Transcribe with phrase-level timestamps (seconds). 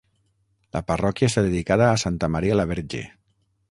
[0.77, 3.09] La parròquia està dedicada a Santa Maria la Verge.